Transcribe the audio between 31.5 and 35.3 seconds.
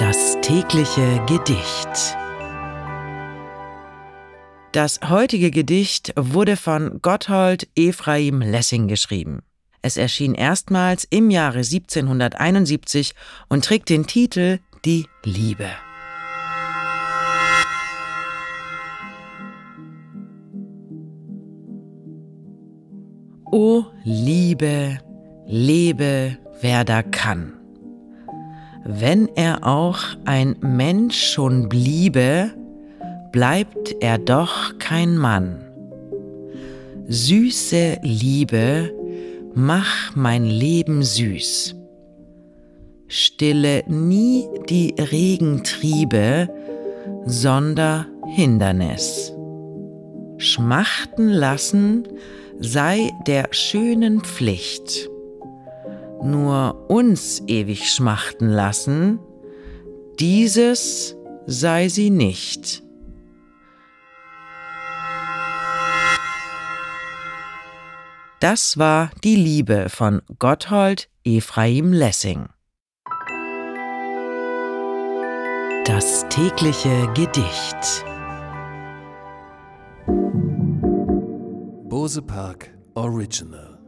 bliebe, bleibt er doch kein